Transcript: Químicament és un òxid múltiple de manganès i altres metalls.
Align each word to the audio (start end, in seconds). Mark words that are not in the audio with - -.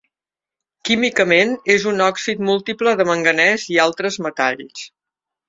Químicament 0.87 1.53
és 1.73 1.85
un 1.91 2.01
òxid 2.05 2.41
múltiple 2.47 2.95
de 3.03 3.07
manganès 3.11 3.67
i 3.75 3.79
altres 3.85 4.19
metalls. 4.29 4.85